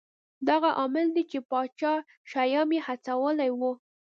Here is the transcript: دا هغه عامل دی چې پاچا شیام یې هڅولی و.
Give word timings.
دا 0.47 0.53
هغه 0.59 0.69
عامل 0.79 1.07
دی 1.15 1.23
چې 1.31 1.39
پاچا 1.49 1.93
شیام 2.31 2.69
یې 2.75 2.81
هڅولی 2.87 3.49
و. 3.59 3.61